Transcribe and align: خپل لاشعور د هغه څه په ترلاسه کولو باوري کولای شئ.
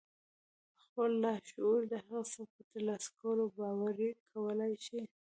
خپل 0.83 1.09
لاشعور 1.23 1.81
د 1.91 1.93
هغه 2.03 2.21
څه 2.33 2.41
په 2.53 2.61
ترلاسه 2.71 3.09
کولو 3.19 3.45
باوري 3.57 4.09
کولای 4.31 4.73
شئ. 4.85 5.01